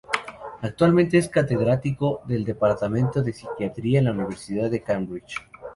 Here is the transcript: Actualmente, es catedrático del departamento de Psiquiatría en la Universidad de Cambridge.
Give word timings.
Actualmente, 0.63 1.19
es 1.19 1.29
catedrático 1.29 2.21
del 2.25 2.43
departamento 2.43 3.21
de 3.21 3.33
Psiquiatría 3.33 3.99
en 3.99 4.05
la 4.05 4.13
Universidad 4.13 4.67
de 4.71 4.81
Cambridge. 4.81 5.37